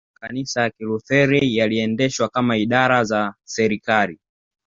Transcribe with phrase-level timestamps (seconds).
[0.03, 4.19] katika Ujerumani makanisa ya Kilutheri yaliendeshwa kama idara za serikali